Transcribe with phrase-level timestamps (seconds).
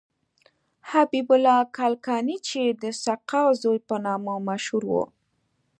[0.89, 4.93] حبیب الله کلکانی چې د سقاو زوی په نامه مشهور و.